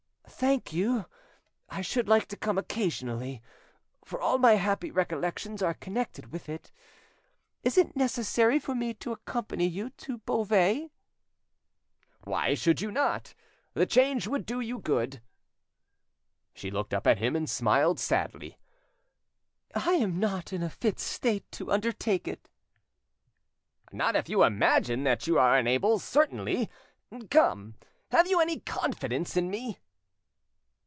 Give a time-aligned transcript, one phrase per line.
[0.41, 1.05] "Thank you;
[1.69, 3.43] I should like to come occasionally,
[4.03, 6.71] for all my happy recollections are connected with it.
[7.63, 10.89] Is it necessary for me to accompany you to Beauvais?"
[12.23, 13.35] "Why should you not?
[13.75, 15.21] The change would do you good."
[16.55, 18.57] She looked up at him and smiled sadly.
[19.75, 22.49] "I am not in a fit state to undertake it."
[23.91, 26.67] "Not if you imagine that you are unable, certainly.
[27.29, 27.75] Come,
[28.09, 29.77] have you any confidence in me?"